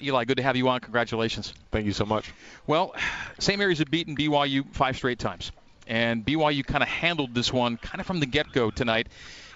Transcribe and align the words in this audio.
Eli, 0.00 0.24
good 0.26 0.36
to 0.36 0.44
have 0.44 0.54
you 0.54 0.68
on. 0.68 0.78
Congratulations. 0.78 1.52
Thank 1.72 1.84
you 1.84 1.92
so 1.92 2.06
much. 2.06 2.32
Well, 2.68 2.94
St. 3.40 3.58
Mary's 3.58 3.80
have 3.80 3.90
beaten 3.90 4.14
BYU 4.14 4.64
five 4.72 4.94
straight 4.94 5.18
times. 5.18 5.50
And 5.88 6.24
BYU 6.24 6.64
kind 6.64 6.84
of 6.84 6.88
handled 6.88 7.34
this 7.34 7.52
one 7.52 7.78
kind 7.78 8.00
of 8.00 8.06
from 8.06 8.20
the 8.20 8.26
get 8.26 8.52
go 8.52 8.70
tonight. 8.70 9.08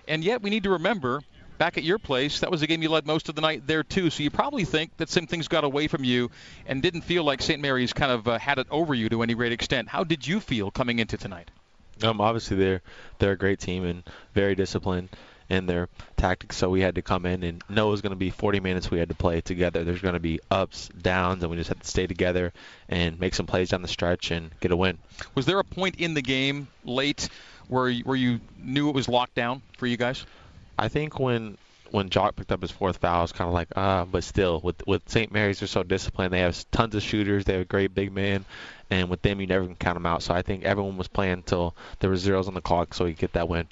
And 0.09 0.25
yet, 0.25 0.43
we 0.43 0.51
need 0.51 0.65
to 0.65 0.71
remember 0.71 1.21
back 1.59 1.79
at 1.79 1.85
your 1.85 2.01
place, 2.01 2.41
that 2.41 2.51
was 2.51 2.61
a 2.61 2.67
game 2.67 2.83
you 2.83 2.89
led 2.89 3.07
most 3.07 3.29
of 3.29 3.37
the 3.37 3.41
night 3.41 3.69
there, 3.69 3.85
too. 3.85 4.11
So 4.11 4.25
you 4.25 4.33
probably 4.33 4.65
think 4.65 4.97
that 4.97 5.09
some 5.09 5.29
things 5.29 5.47
got 5.47 5.63
away 5.63 5.87
from 5.87 6.03
you 6.03 6.33
and 6.67 6.83
didn't 6.83 7.03
feel 7.03 7.23
like 7.23 7.41
St. 7.41 7.63
Mary's 7.63 7.93
kind 7.93 8.11
of 8.11 8.27
uh, 8.27 8.37
had 8.37 8.59
it 8.59 8.67
over 8.69 8.97
you 8.97 9.09
to 9.11 9.23
any 9.23 9.35
great 9.35 9.53
extent. 9.53 9.87
How 9.87 10.03
did 10.03 10.27
you 10.27 10.41
feel 10.41 10.73
coming 10.73 10.99
into 10.99 11.17
tonight? 11.17 11.53
Um, 12.03 12.21
obviously, 12.21 12.57
they're, 12.57 12.83
they're 13.21 13.33
a 13.33 13.39
great 13.39 13.61
team 13.61 13.85
and 13.85 14.03
very 14.35 14.57
disciplined 14.57 15.11
in 15.53 15.67
their 15.67 15.89
tactics. 16.17 16.57
So 16.57 16.71
we 16.71 16.81
had 16.81 16.95
to 16.95 17.03
come 17.03 17.27
in 17.27 17.43
and 17.43 17.63
know 17.69 17.89
it 17.89 17.91
was 17.91 18.01
going 18.01 18.13
to 18.13 18.17
be 18.17 18.31
40 18.31 18.61
minutes 18.61 18.91
we 18.91 18.99
had 18.99 19.11
to 19.11 19.15
play 19.15 19.41
together. 19.43 19.85
There's 19.85 20.01
going 20.01 20.15
to 20.15 20.21
be 20.21 20.41
ups, 20.51 20.89
downs, 20.89 21.43
and 21.43 21.51
we 21.51 21.59
just 21.59 21.69
had 21.69 21.81
to 21.81 21.87
stay 21.87 22.07
together 22.07 22.53
and 22.89 23.21
make 23.21 23.35
some 23.35 23.47
plays 23.47 23.69
down 23.69 23.83
the 23.83 23.89
stretch 23.89 24.31
and 24.31 24.51
get 24.61 24.73
a 24.73 24.77
win. 24.77 24.99
Was 25.35 25.47
there 25.47 25.59
a 25.59 25.65
point 25.65 25.97
in 25.97 26.15
the 26.15 26.23
game 26.23 26.69
late 26.85 27.29
where 27.69 27.89
you, 27.89 28.03
where 28.05 28.17
you 28.17 28.41
knew 28.59 28.89
it 28.89 28.95
was 28.95 29.09
locked 29.09 29.35
down 29.35 29.63
for 29.77 29.87
you 29.87 29.97
guys? 29.97 30.25
I 30.79 30.89
think 30.89 31.21
when 31.21 31.59
when 31.91 32.09
Jock 32.09 32.37
picked 32.37 32.51
up 32.51 32.63
his 32.63 32.71
fourth 32.71 32.97
foul, 32.97 33.19
I 33.19 33.23
was 33.23 33.33
kind 33.33 33.49
of 33.49 33.55
like, 33.55 33.69
ah, 33.77 34.07
but 34.11 34.25
still, 34.25 34.61
with 34.61 34.87
with 34.87 35.07
St. 35.09 35.31
Mary's, 35.31 35.61
they're 35.61 35.69
so 35.69 35.83
disciplined. 35.83 36.33
They 36.33 36.41
have 36.41 36.65
tons 36.71 36.95
of 36.95 37.03
shooters. 37.03 37.45
They 37.45 37.53
have 37.53 37.63
a 37.63 37.67
great 37.67 37.95
big 37.95 38.13
man, 38.13 38.47
and 38.91 39.11
with 39.11 39.21
them, 39.21 39.41
you 39.43 39.47
never 39.47 39.67
can 39.67 39.77
count 39.77 39.97
them 39.97 40.07
out. 40.07 40.23
So 40.23 40.33
I 40.33 40.41
think 40.41 40.65
everyone 40.65 40.97
was 40.97 41.09
playing 41.09 41.35
until 41.35 41.77
there 42.01 42.09
were 42.09 42.17
zeros 42.17 42.49
on 42.49 42.55
the 42.55 42.63
clock, 42.63 42.95
so 42.95 43.05
we 43.05 43.13
could 43.13 43.21
get 43.21 43.33
that 43.35 43.49
win. 43.49 43.69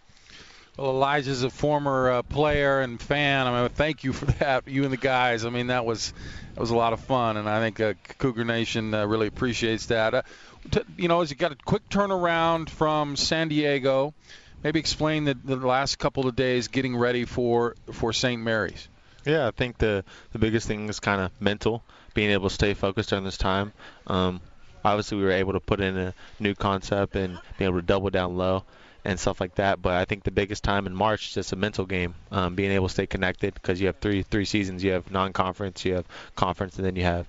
Well, 0.77 0.91
Elijah's 0.91 1.43
a 1.43 1.51
former 1.51 2.11
uh, 2.11 2.23
player 2.23 2.81
and 2.81 3.01
fan. 3.01 3.47
I 3.47 3.61
mean, 3.61 3.69
thank 3.71 4.05
you 4.05 4.13
for 4.13 4.27
that, 4.39 4.69
you 4.69 4.85
and 4.85 4.93
the 4.93 4.97
guys. 4.97 5.45
I 5.45 5.51
mean, 5.51 5.69
that 5.69 5.85
was 5.85 6.13
that 6.55 6.61
was 6.61 6.71
a 6.71 6.77
lot 6.77 6.93
of 6.93 7.01
fun, 7.01 7.37
and 7.37 7.49
I 7.49 7.61
think 7.61 7.81
uh, 7.81 7.95
Cougar 8.19 8.45
Nation 8.45 8.95
uh, 8.95 9.07
really 9.07 9.27
appreciates 9.27 9.87
that. 9.87 10.15
Uh, 10.15 10.23
t- 10.71 10.83
you 10.97 11.09
know, 11.09 11.21
as 11.21 11.31
you 11.31 11.37
got 11.37 11.53
a 11.53 11.57
quick 11.57 11.89
turnaround 11.89 12.71
from 12.71 13.17
San 13.17 13.49
Diego, 13.49 14.15
maybe 14.63 14.79
explain 14.79 15.25
the, 15.25 15.35
the 15.35 15.57
last 15.57 15.99
couple 15.99 16.27
of 16.27 16.37
days 16.37 16.69
getting 16.69 16.97
ready 16.97 17.25
for 17.25 17.77
for 17.93 18.13
St. 18.13 18.41
Mary's. 18.41 18.89
Yeah, 19.25 19.49
I 19.49 19.51
think 19.51 19.79
the 19.79 20.05
the 20.33 20.39
biggest 20.39 20.67
thing 20.67 20.89
is 20.89 21.01
kind 21.01 21.21
of 21.21 21.31
mental, 21.41 21.83
being 22.15 22.31
able 22.31 22.49
to 22.49 22.55
stay 22.55 22.75
focused 22.75 23.11
during 23.11 23.25
this 23.25 23.39
time. 23.39 23.73
Um, 24.07 24.41
obviously, 24.85 25.19
we 25.19 25.25
were 25.25 25.33
able 25.33 25.53
to 25.55 25.61
put 25.61 25.81
in 25.81 25.97
a 25.99 26.15
new 26.39 26.55
concept 26.55 27.17
and 27.17 27.39
be 27.59 27.65
able 27.65 27.81
to 27.81 27.87
double 27.87 28.11
down 28.11 28.37
low 28.37 28.65
and 29.05 29.19
stuff 29.19 29.41
like 29.41 29.55
that. 29.57 29.81
But 29.81 29.95
I 29.95 30.05
think 30.05 30.25
the 30.25 30.31
biggest 30.31 30.65
time 30.65 30.87
in 30.87 30.95
March 30.95 31.29
is 31.29 31.35
just 31.35 31.53
a 31.53 31.57
mental 31.57 31.87
game, 31.87 32.15
um, 32.31 32.55
being 32.55 32.71
able 32.73 32.89
to 32.89 32.93
stay 32.93 33.07
connected 33.07 33.55
because 33.55 33.81
you 33.81 33.87
have 33.87 33.97
three 33.99 34.23
three 34.23 34.45
seasons. 34.45 34.85
You 34.85 34.93
have 34.93 35.11
non-conference, 35.11 35.85
you 35.85 35.95
have 35.95 36.07
conference, 36.37 36.77
and 36.77 36.85
then 36.85 36.97
you 36.97 37.05
have 37.05 37.27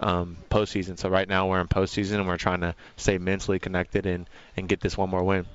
um, 0.00 0.36
postseason. 0.50 0.98
So 0.98 1.08
right 1.08 1.28
now 1.28 1.48
we're 1.48 1.60
in 1.60 1.68
postseason 1.68 2.16
and 2.16 2.26
we're 2.26 2.36
trying 2.36 2.60
to 2.60 2.74
stay 2.96 3.18
mentally 3.18 3.58
connected 3.58 4.06
and 4.06 4.28
and 4.56 4.68
get 4.68 4.80
this 4.80 4.96
one 4.96 5.10
more 5.10 5.22
win. 5.22 5.46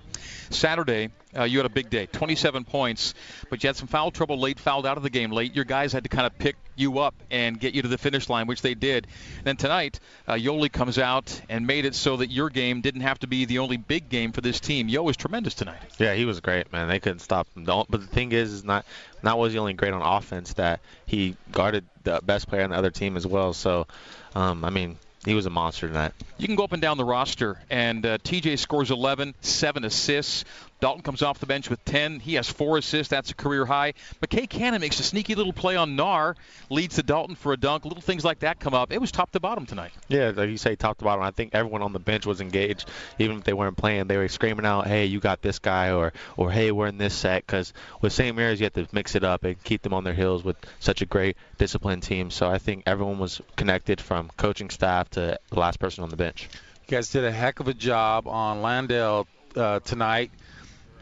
Saturday, 0.50 1.10
uh, 1.38 1.44
you 1.44 1.60
had 1.60 1.66
a 1.66 1.70
big 1.70 1.90
day, 1.90 2.06
27 2.06 2.64
points, 2.64 3.14
but 3.50 3.64
you 3.64 3.68
had 3.68 3.76
some 3.76 3.88
foul 3.88 4.12
trouble 4.12 4.40
late, 4.40 4.60
fouled 4.60 4.86
out 4.86 4.98
of 4.98 5.04
the 5.04 5.10
game 5.10 5.32
late. 5.32 5.56
Your 5.56 5.66
guys 5.66 5.92
had 5.94 6.04
to 6.04 6.10
kind 6.10 6.26
of 6.26 6.38
pick 6.38 6.56
you 6.80 7.00
up 7.00 7.16
and 7.32 7.60
get 7.60 7.74
you 7.74 7.82
to 7.82 7.88
the 7.88 7.98
finish 7.98 8.30
line, 8.30 8.48
which 8.48 8.62
they 8.62 8.74
did. 8.74 9.08
And 9.38 9.46
then 9.46 9.58
tonight, 9.58 10.00
uh, 10.28 10.34
Yoeli 10.34 10.72
comes 10.72 10.98
out 10.98 11.42
and 11.50 11.68
made 11.68 11.86
it 11.86 11.96
so 11.96 12.18
that 12.18 12.32
your 12.32 12.50
game 12.50 12.82
didn't 12.82 13.02
have 13.02 13.20
to 13.20 13.28
be 13.28 13.46
the 13.46 13.60
only 13.60 13.78
big 13.78 14.10
game 14.10 14.32
for 14.32 14.42
this 14.42 14.60
team. 14.60 14.88
Yo 14.88 15.04
was 15.04 15.18
tremendous 15.18 15.54
tonight. 15.54 15.80
Yeah, 16.00 16.14
he 16.14 16.26
was 16.26 16.40
great, 16.40 16.72
man. 16.72 16.88
They 16.88 17.00
couldn't 17.00 17.20
stop 17.20 17.48
him. 17.56 17.66
But 17.66 17.92
the 17.92 18.00
thing 18.00 18.32
is, 18.32 18.52
is 18.54 18.64
not 18.64 18.86
not 19.24 19.38
was 19.38 19.54
he 19.54 19.60
only 19.60 19.74
great 19.74 19.94
on 19.94 20.02
offense 20.02 20.54
that 20.54 20.80
he 21.06 21.36
guarded 21.52 21.86
the 22.04 22.20
best 22.24 22.48
player 22.48 22.64
on 22.64 22.70
the 22.70 22.78
other 22.78 22.92
team 22.92 23.18
as 23.18 23.26
well. 23.26 23.54
So, 23.54 23.88
um, 24.36 24.64
I 24.64 24.70
mean, 24.70 24.98
he 25.26 25.34
was 25.34 25.46
a 25.46 25.50
monster 25.50 25.88
tonight. 25.88 26.14
You 26.38 26.48
can 26.48 26.56
go 26.56 26.64
up 26.64 26.72
and 26.72 26.82
down 26.82 26.98
the 26.98 27.04
roster, 27.04 27.60
and 27.70 28.06
uh, 28.06 28.18
TJ 28.20 28.60
scores 28.60 28.92
11, 28.92 29.36
seven 29.42 29.84
assists. 29.84 30.46
Dalton 30.80 31.02
comes 31.02 31.24
off 31.24 31.40
the 31.40 31.48
bench 31.48 31.70
with 31.70 31.84
10. 31.86 32.20
He 32.20 32.36
has 32.36 32.48
four 32.48 32.78
assists. 32.78 33.10
That's 33.10 33.32
a 33.32 33.34
career 33.34 33.66
high. 33.66 33.94
McKay 34.22 34.48
Cannon 34.48 34.80
makes 34.80 35.00
a 35.00 35.04
sneaky 35.04 35.34
little 35.34 35.54
play 35.54 35.76
on 35.76 35.96
Naar, 35.98 36.36
leads 36.70 36.96
to 36.96 37.04
Dalton 37.04 37.36
for 37.36 37.52
a 37.52 37.58
dunk. 37.58 37.86
Little 37.86 38.02
things 38.02 38.24
like 38.24 38.40
that 38.40 38.60
come 38.60 38.76
up. 38.76 38.92
It 38.92 39.02
was 39.02 39.12
top 39.12 39.32
to 39.32 39.40
bottom 39.40 39.66
tonight. 39.66 39.92
Yeah, 40.08 40.32
like 40.36 40.50
you 40.50 40.58
say, 40.58 40.76
top 40.76 41.00
to 41.00 41.04
bottom. 41.04 41.24
I 41.24 41.32
think 41.32 41.56
everyone 41.56 41.82
on 41.82 41.94
the 41.94 42.00
bench 42.00 42.28
was 42.28 42.42
engaged, 42.42 42.90
even 43.18 43.40
if 43.40 43.44
they 43.44 43.54
weren't 43.54 43.78
playing. 43.78 44.08
They 44.08 44.18
were 44.18 44.28
screaming 44.28 44.66
out, 44.66 44.86
"Hey, 44.86 45.06
you 45.06 45.20
got 45.20 45.42
this 45.42 45.58
guy," 45.58 45.92
or 45.92 46.14
"or 46.36 46.52
Hey, 46.52 46.72
we're 46.72 46.88
in 46.88 47.00
this 47.00 47.16
set." 47.16 47.46
Because 47.46 47.74
with 48.02 48.14
St. 48.14 48.36
Mary's, 48.36 48.60
you 48.60 48.66
have 48.66 48.74
to 48.74 48.88
mix 48.92 49.16
it 49.16 49.24
up 49.24 49.44
and 49.46 49.62
keep 49.64 49.82
them 49.82 49.94
on 49.94 50.04
their 50.04 50.14
heels 50.14 50.44
with 50.44 50.58
such 50.80 51.02
a 51.02 51.06
great 51.08 51.38
disciplined 51.58 52.04
team. 52.04 52.30
So 52.30 52.50
I 52.50 52.60
think 52.60 52.84
everyone 52.86 53.18
was 53.18 53.42
connected 53.56 54.00
from 54.00 54.30
coaching 54.38 54.70
staff 54.70 55.10
to 55.12 55.40
the 55.50 55.60
last 55.60 55.80
person 55.80 56.04
on 56.04 56.10
the 56.10 56.18
bench. 56.18 56.50
You 56.88 56.98
guys 56.98 57.10
did 57.10 57.26
a 57.26 57.32
heck 57.32 57.60
of 57.60 57.68
a 57.68 57.74
job 57.74 58.28
on 58.28 58.62
Landale 58.62 59.28
uh, 59.56 59.80
tonight 59.80 60.32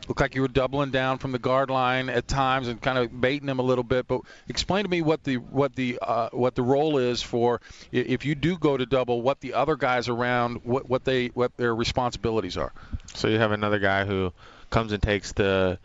looked 0.08 0.22
like 0.22 0.36
you 0.36 0.42
were 0.42 0.48
doubling 0.48 0.92
down 0.92 1.18
from 1.18 1.32
the 1.32 1.40
guard 1.40 1.70
line 1.70 2.10
at 2.10 2.28
times 2.28 2.68
and 2.68 2.82
kind 2.82 2.98
of 2.98 3.20
baiting 3.20 3.48
him 3.48 3.60
a 3.60 3.64
little 3.64 3.84
bit. 3.84 4.08
But 4.08 4.22
explain 4.48 4.84
to 4.84 4.90
me 4.90 5.02
what 5.02 5.24
the 5.24 5.38
what 5.38 5.76
the 5.76 6.00
uh, 6.02 6.30
what 6.32 6.56
the 6.56 6.64
role 6.64 6.98
is 6.98 7.22
for 7.22 7.62
if 7.92 8.26
you 8.26 8.36
do 8.36 8.58
go 8.58 8.78
to 8.78 8.86
double, 8.86 9.22
what 9.22 9.40
the 9.42 9.54
other 9.54 9.76
guys 9.76 10.10
around 10.10 10.62
what 10.64 10.90
what 10.90 11.06
they 11.06 11.28
what 11.28 11.56
their 11.58 11.76
responsibilities 11.76 12.58
are. 12.58 12.72
So 13.14 13.28
you 13.28 13.40
have 13.40 13.52
another 13.52 13.80
guy 13.80 14.06
who 14.06 14.34
comes 14.70 14.92
and 14.92 15.02
takes 15.02 15.32
the 15.34 15.80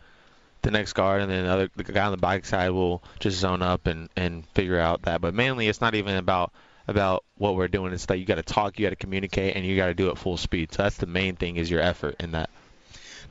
the 0.61 0.71
next 0.71 0.93
guard, 0.93 1.21
and 1.21 1.31
then 1.31 1.45
the 1.45 1.51
other 1.51 1.69
the 1.75 1.83
guy 1.83 2.05
on 2.05 2.11
the 2.11 2.17
bike 2.17 2.45
side 2.45 2.71
will 2.71 3.03
just 3.19 3.39
zone 3.39 3.61
up 3.61 3.87
and 3.87 4.09
and 4.15 4.45
figure 4.49 4.79
out 4.79 5.03
that. 5.03 5.21
But 5.21 5.33
mainly, 5.33 5.67
it's 5.67 5.81
not 5.81 5.95
even 5.95 6.15
about 6.15 6.51
about 6.87 7.23
what 7.37 7.55
we're 7.55 7.67
doing. 7.67 7.93
It's 7.93 8.05
that 8.07 8.17
you 8.17 8.25
got 8.25 8.35
to 8.35 8.43
talk, 8.43 8.79
you 8.79 8.85
got 8.85 8.91
to 8.91 8.95
communicate, 8.95 9.55
and 9.55 9.65
you 9.65 9.75
got 9.75 9.87
to 9.87 9.93
do 9.93 10.09
it 10.09 10.17
full 10.17 10.37
speed. 10.37 10.73
So 10.73 10.83
that's 10.83 10.97
the 10.97 11.07
main 11.07 11.35
thing 11.35 11.57
is 11.57 11.69
your 11.69 11.81
effort 11.81 12.15
in 12.19 12.31
that. 12.31 12.49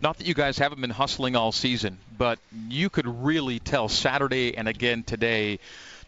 Not 0.02 0.18
that 0.18 0.26
you 0.26 0.34
guys 0.34 0.58
haven't 0.58 0.80
been 0.80 0.90
hustling 0.90 1.36
all 1.36 1.52
season, 1.52 1.98
but 2.16 2.38
you 2.68 2.88
could 2.88 3.06
really 3.06 3.58
tell 3.58 3.88
Saturday 3.88 4.56
and 4.56 4.66
again 4.66 5.02
today 5.02 5.58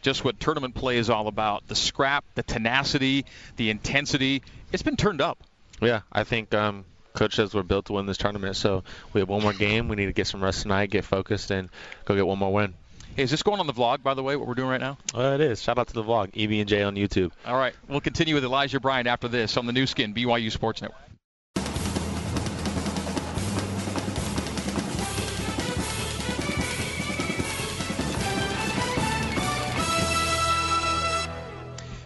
just 0.00 0.24
what 0.24 0.40
tournament 0.40 0.74
play 0.74 0.98
is 0.98 1.10
all 1.10 1.28
about. 1.28 1.66
The 1.68 1.76
scrap, 1.76 2.24
the 2.34 2.42
tenacity, 2.42 3.24
the 3.56 3.70
intensity. 3.70 4.42
It's 4.72 4.82
been 4.82 4.96
turned 4.96 5.20
up. 5.20 5.38
Yeah, 5.80 6.00
I 6.12 6.24
think 6.24 6.54
um, 6.54 6.84
coach 7.14 7.36
says 7.36 7.54
we're 7.54 7.62
built 7.62 7.86
to 7.86 7.94
win 7.94 8.06
this 8.06 8.16
tournament. 8.16 8.56
So 8.56 8.82
we 9.12 9.20
have 9.20 9.28
one 9.28 9.42
more 9.42 9.52
game. 9.52 9.88
We 9.88 9.96
need 9.96 10.06
to 10.06 10.12
get 10.12 10.26
some 10.26 10.42
rest 10.42 10.62
tonight, 10.62 10.90
get 10.90 11.04
focused, 11.04 11.50
and 11.50 11.68
go 12.04 12.14
get 12.14 12.26
one 12.26 12.38
more 12.38 12.52
win. 12.52 12.74
Hey, 13.14 13.24
is 13.24 13.30
this 13.30 13.42
going 13.42 13.60
on 13.60 13.66
the 13.66 13.74
vlog, 13.74 14.02
by 14.02 14.14
the 14.14 14.22
way, 14.22 14.36
what 14.36 14.48
we're 14.48 14.54
doing 14.54 14.70
right 14.70 14.80
now? 14.80 14.96
Uh, 15.14 15.34
it 15.34 15.42
is. 15.42 15.62
Shout 15.62 15.78
out 15.78 15.88
to 15.88 15.92
the 15.92 16.02
vlog, 16.02 16.30
EB 16.34 16.60
and 16.60 16.68
J 16.68 16.82
on 16.82 16.94
YouTube. 16.94 17.30
All 17.46 17.56
right. 17.56 17.74
We'll 17.86 18.00
continue 18.00 18.34
with 18.34 18.44
Elijah 18.44 18.80
Bryant 18.80 19.06
after 19.06 19.28
this 19.28 19.58
on 19.58 19.66
the 19.66 19.72
Nu 19.72 19.86
Skin, 19.86 20.14
BYU 20.14 20.50
Sports 20.50 20.80
Network. 20.80 21.02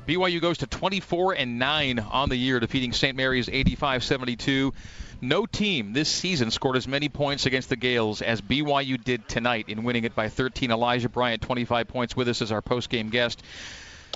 BYU 0.07 0.41
goes 0.41 0.59
to 0.59 0.67
24 0.67 1.33
and 1.35 1.59
9 1.59 1.99
on 1.99 2.29
the 2.29 2.37
year, 2.37 2.61
defeating 2.61 2.93
St. 2.93 3.17
Mary's 3.17 3.49
85-72. 3.49 4.73
No 5.21 5.47
team 5.47 5.93
this 5.93 6.09
season 6.09 6.51
scored 6.51 6.77
as 6.77 6.87
many 6.87 7.09
points 7.09 7.47
against 7.47 7.69
the 7.69 7.77
Gaels 7.77 8.23
as 8.23 8.41
BYU 8.41 9.03
did 9.03 9.29
tonight 9.29 9.69
in 9.69 9.83
winning 9.83 10.05
it 10.05 10.15
by 10.15 10.29
13. 10.29 10.71
Elijah 10.71 11.09
Bryant, 11.09 11.43
25 11.43 11.89
points, 11.89 12.15
with 12.15 12.29
us 12.29 12.43
as 12.43 12.53
our 12.53 12.63
post-game 12.63 13.09
guest. 13.09 13.43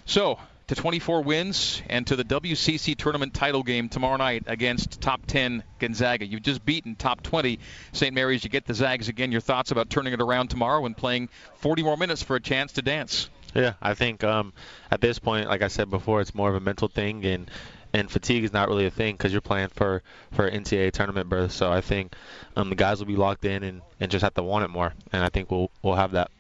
So, 0.05 0.39
to 0.71 0.77
24 0.77 1.23
wins 1.23 1.83
and 1.89 2.07
to 2.07 2.15
the 2.15 2.23
WCC 2.23 2.97
tournament 2.97 3.35
title 3.35 3.65
game 3.65 3.89
tomorrow 3.89 4.17
night 4.17 4.45
against 4.47 5.01
top 5.01 5.27
10 5.27 5.65
Gonzaga. 5.81 6.25
You've 6.25 6.45
just 6.45 6.65
beaten 6.65 6.95
top 6.95 7.25
20 7.25 7.59
St. 7.91 8.15
Mary's. 8.15 8.45
You 8.45 8.51
get 8.51 8.67
the 8.67 8.75
Zags 8.75 9.09
again. 9.09 9.33
Your 9.33 9.41
thoughts 9.41 9.73
about 9.73 9.91
turning 9.91 10.13
it 10.13 10.21
around 10.21 10.47
tomorrow 10.49 10.87
and 10.87 10.97
playing 10.97 11.29
40 11.57 11.83
more 11.83 11.97
minutes 11.97 12.23
for 12.23 12.37
a 12.37 12.41
chance 12.41 12.71
to 12.75 12.83
dance? 12.83 13.29
Yeah, 13.55 13.75
I 13.83 13.95
think 13.95 14.23
um, 14.25 14.53
at 14.91 15.01
this 15.01 15.19
point, 15.19 15.49
like 15.49 15.63
I 15.63 15.69
said 15.69 15.91
before, 15.91 16.21
it's 16.21 16.35
more 16.35 16.49
of 16.49 16.55
a 16.55 16.61
mental 16.61 16.89
thing, 16.89 17.25
and 17.25 17.51
and 17.93 18.11
fatigue 18.11 18.45
is 18.45 18.53
not 18.53 18.69
really 18.69 18.87
a 18.87 18.91
thing 18.91 19.15
because 19.15 19.33
you're 19.33 19.41
playing 19.41 19.69
for 19.69 20.03
for 20.33 20.49
NCAA 20.49 20.93
tournament 20.93 21.29
berth. 21.29 21.53
So 21.53 21.73
I 21.73 21.81
think 21.81 22.15
um, 22.57 22.71
the 22.71 22.77
guys 22.77 23.01
will 23.01 23.07
be 23.07 23.17
locked 23.17 23.45
in 23.45 23.63
and, 23.63 23.83
and 23.99 24.11
just 24.11 24.23
have 24.23 24.35
to 24.35 24.43
want 24.43 24.65
it 24.65 24.69
more, 24.69 24.93
and 25.13 25.25
I 25.25 25.29
think 25.29 25.51
we'll 25.51 25.71
we'll 25.83 25.97
have 25.97 26.13
that. 26.13 26.31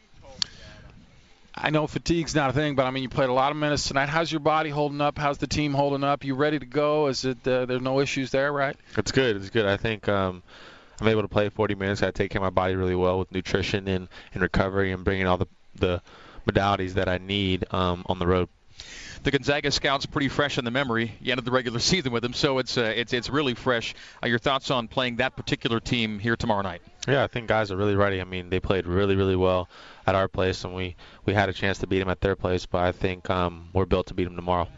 I 1.53 1.71
know 1.71 1.87
fatigue's 1.89 2.35
not 2.35 2.51
a 2.51 2.53
thing, 2.53 2.77
but 2.77 2.87
I 2.87 2.91
mean 2.91 3.03
you 3.03 3.09
played 3.09 3.29
a 3.29 3.35
lot 3.35 3.51
of 3.51 3.57
minutes 3.57 3.89
tonight. 3.89 4.09
How's 4.09 4.31
your 4.31 4.41
body 4.41 4.71
holding 4.71 5.01
up? 5.01 5.19
How's 5.19 5.39
the 5.39 5.49
team 5.49 5.75
holding 5.75 6.05
up? 6.05 6.25
You 6.25 6.37
ready 6.37 6.59
to 6.59 6.67
go? 6.67 7.09
Is 7.09 7.25
it 7.25 7.47
uh, 7.47 7.67
there's 7.67 7.83
no 7.83 8.01
issues 8.01 8.31
there, 8.31 8.53
right? 8.53 8.77
It's 8.97 9.11
good. 9.13 9.37
It's 9.37 9.51
good. 9.51 9.67
I 9.67 9.77
think. 9.77 10.09
Um, 10.09 10.43
I'm 11.01 11.09
able 11.09 11.23
to 11.23 11.29
play 11.29 11.49
40 11.49 11.77
minutes. 11.77 12.03
I 12.03 12.11
take 12.11 12.31
care 12.31 12.41
of 12.41 12.43
my 12.43 12.51
body 12.51 12.75
really 12.75 12.95
well 12.95 13.19
with 13.19 13.33
nutrition 13.33 13.89
and, 13.89 14.07
and 14.35 14.43
recovery 14.43 14.93
and 14.93 15.03
bringing 15.03 15.27
all 15.27 15.39
the 15.39 15.47
the 15.77 16.03
modalities 16.51 16.95
that 16.95 17.09
I 17.09 17.19
need 17.19 17.65
um, 17.73 18.03
on 18.07 18.19
the 18.19 18.27
road. 18.27 18.49
The 19.23 19.31
Gonzaga 19.31 19.71
scout's 19.71 20.07
pretty 20.07 20.29
fresh 20.29 20.57
in 20.57 20.65
the 20.65 20.71
memory. 20.71 21.13
You 21.21 21.33
ended 21.33 21.45
the 21.45 21.51
regular 21.51 21.79
season 21.91 22.13
with 22.13 22.23
them, 22.23 22.33
so 22.33 22.59
it's 22.59 22.79
uh, 22.79 22.93
it's 22.97 23.13
it's 23.13 23.29
really 23.29 23.55
fresh. 23.55 23.95
Uh, 24.23 24.29
your 24.29 24.39
thoughts 24.39 24.71
on 24.71 24.89
playing 24.89 25.17
that 25.17 25.37
particular 25.37 25.79
team 25.79 26.19
here 26.19 26.37
tomorrow 26.37 26.63
night? 26.63 26.81
Yeah, 27.07 27.23
I 27.23 27.27
think 27.27 27.47
guys 27.47 27.71
are 27.71 27.77
really 27.77 27.97
ready. 27.97 28.21
I 28.21 28.25
mean, 28.25 28.49
they 28.49 28.61
played 28.61 28.87
really, 28.87 29.17
really 29.17 29.37
well 29.37 29.69
at 30.07 30.15
our 30.15 30.29
place, 30.29 30.65
and 30.65 30.75
we 30.75 30.97
we 31.27 31.35
had 31.35 31.51
a 31.51 31.53
chance 31.53 31.79
to 31.79 31.87
beat 31.87 31.99
them 31.99 32.09
at 32.09 32.23
their 32.23 32.35
place. 32.35 32.65
But 32.65 32.83
I 32.83 32.93
think 32.93 33.29
um, 33.29 33.69
we're 33.75 33.85
built 33.85 34.07
to 34.07 34.15
beat 34.15 34.25
them 34.25 34.37
tomorrow. 34.37 34.69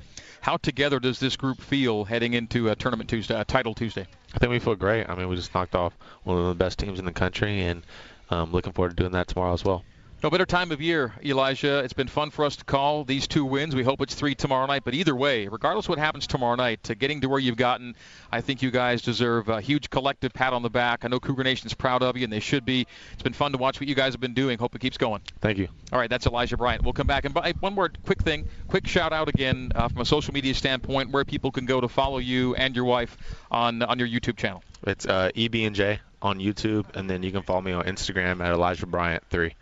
How 0.41 0.57
together 0.57 0.99
does 0.99 1.21
this 1.21 1.37
group 1.37 1.61
feel 1.61 2.05
heading 2.05 2.35
into 2.35 2.69
a 2.69 2.75
tournament 2.75 3.09
Tuesday, 3.09 3.37
uh, 3.37 3.45
title 3.45 3.75
Tuesday? 3.75 4.09
I 4.35 4.39
think 4.39 4.51
we 4.51 4.59
feel 4.59 4.75
great. 4.75 5.09
I 5.09 5.15
mean, 5.15 5.29
we 5.29 5.37
just 5.37 5.55
knocked 5.55 5.77
off 5.77 5.97
one 6.25 6.37
of 6.37 6.49
the 6.49 6.57
best 6.57 6.81
teams 6.81 6.99
in 6.99 7.05
the 7.05 7.13
country, 7.13 7.63
and 7.63 7.85
um, 8.29 8.51
looking 8.51 8.73
forward 8.73 8.91
to 8.91 8.97
doing 8.97 9.13
that 9.13 9.29
tomorrow 9.29 9.53
as 9.53 9.65
well. 9.65 9.85
No 10.23 10.31
better 10.31 10.47
time 10.47 10.71
of 10.71 10.81
year, 10.81 11.13
Elijah. 11.25 11.81
It's 11.81 11.95
been 11.95 12.07
fun 12.07 12.31
for 12.31 12.45
us 12.45 12.55
to 12.55 12.65
call 12.65 13.03
these 13.03 13.27
two 13.27 13.45
wins. 13.45 13.75
We 13.75 13.83
hope 13.83 14.01
it's 14.01 14.15
three 14.15 14.37
tomorrow 14.37 14.67
night. 14.67 14.85
But 14.85 14.95
either 14.95 15.17
way, 15.17 15.49
regardless 15.49 15.89
what 15.89 15.99
happens 15.99 16.29
tomorrow 16.29 16.55
night, 16.55 16.85
to 16.85 16.95
getting 16.95 17.23
to 17.23 17.29
where 17.29 17.41
you've 17.41 17.57
gotten, 17.57 17.97
I 18.31 18.41
think 18.41 18.63
you 18.63 18.71
guys 18.71 19.03
deserve 19.03 19.49
a 19.49 19.61
huge 19.61 19.91
collective 19.91 20.33
pat 20.33 20.53
on 20.53 20.63
the 20.63 20.71
back. 20.71 21.05
I 21.05 21.09
know 21.09 21.19
Cougar 21.19 21.43
Nation's 21.43 21.75
proud 21.75 22.05
of 22.05 22.17
you, 22.17 22.23
and 22.23 22.33
they 22.33 22.39
should 22.39 22.65
be. 22.65 22.87
It's 23.15 23.25
been 23.25 23.33
fun 23.33 23.51
to 23.51 23.59
watch 23.59 23.81
what 23.81 23.89
you 23.89 23.97
guys 23.97 24.15
have 24.15 24.21
been 24.21 24.33
doing. 24.33 24.61
Hope 24.61 24.77
it 24.77 24.81
keeps 24.81 24.97
going. 24.97 25.23
Thank 25.41 25.59
you. 25.59 25.67
All 25.91 25.99
right, 25.99 26.09
that's 26.09 26.25
Elijah 26.25 26.57
Bryant. 26.57 26.85
We'll 26.85 26.93
come 26.93 27.09
back. 27.09 27.25
And 27.25 27.37
one 27.59 27.75
more 27.75 27.91
quick 28.07 28.23
thing, 28.23 28.47
quick 28.69 28.87
shout 28.87 29.13
out 29.13 29.29
again 29.29 29.73
uh, 29.75 29.89
from 29.89 30.03
a 30.03 30.05
social 30.05 30.33
media 30.33 30.55
standpoint, 30.55 31.11
where 31.11 31.25
people 31.25 31.51
can 31.51 31.67
go 31.67 31.81
to 31.81 31.89
follow 31.89 32.19
you 32.19 32.55
and 32.55 32.77
your 32.77 32.85
wife 32.85 33.17
on 33.51 33.83
on 33.83 33.99
your 33.99 34.07
YouTube 34.07 34.37
channel. 34.37 34.63
It's 34.87 35.05
uh, 35.05 35.31
EB 35.35 35.57
and 35.57 35.75
J 35.75 35.99
on 36.23 36.39
YouTube, 36.39 36.95
and 36.95 37.11
then 37.11 37.25
you 37.25 37.33
can 37.33 37.43
follow 37.43 37.61
me 37.61 37.73
on 37.73 37.87
Instagram 37.87 38.41
at 38.41 38.53
Elijah 38.53 38.87
Bryant 38.87 39.25
three. 39.29 39.57